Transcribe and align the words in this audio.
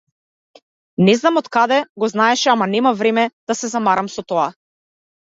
Не 1.09 1.13
знам 1.17 1.35
од 1.41 1.49
каде 1.57 1.77
го 2.03 2.09
знаеше 2.13 2.49
ама 2.53 2.67
немав 2.71 2.97
време 3.01 3.25
да 3.51 3.57
се 3.59 3.69
замарам 3.75 4.09
со 4.15 4.25
тоа. 4.33 4.47